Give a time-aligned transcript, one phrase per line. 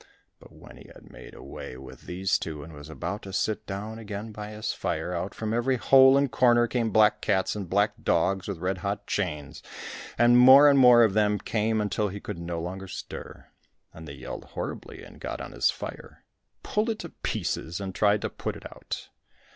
[0.39, 3.99] But when he had made away with these two, and was about to sit down
[3.99, 7.93] again by his fire, out from every hole and corner came black cats and black
[8.01, 9.61] dogs with red hot chains,
[10.17, 13.49] and more and more of them came until he could no longer stir,
[13.93, 16.23] and they yelled horribly, and got on his fire,
[16.63, 19.09] pulled it to pieces, and tried to put it out.